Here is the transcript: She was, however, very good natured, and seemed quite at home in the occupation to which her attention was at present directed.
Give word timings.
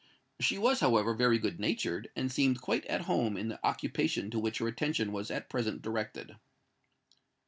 She 0.39 0.57
was, 0.57 0.79
however, 0.79 1.13
very 1.13 1.37
good 1.37 1.59
natured, 1.59 2.09
and 2.15 2.31
seemed 2.31 2.59
quite 2.59 2.85
at 2.87 3.01
home 3.01 3.37
in 3.37 3.49
the 3.49 3.59
occupation 3.63 4.31
to 4.31 4.39
which 4.39 4.57
her 4.57 4.67
attention 4.67 5.11
was 5.11 5.29
at 5.29 5.47
present 5.47 5.83
directed. 5.83 6.37